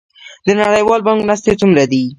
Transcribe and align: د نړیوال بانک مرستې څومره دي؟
د 0.45 0.47
نړیوال 0.61 1.01
بانک 1.05 1.19
مرستې 1.27 1.51
څومره 1.61 1.83
دي؟ 1.91 2.03